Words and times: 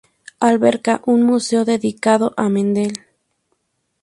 Alberga 0.39 1.01
un 1.05 1.21
museo 1.21 1.63
dedicado 1.63 2.33
a 2.35 2.49
Mendel. 2.49 2.93